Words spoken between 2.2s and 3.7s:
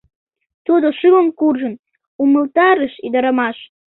умылтарыш ӱдырамаш.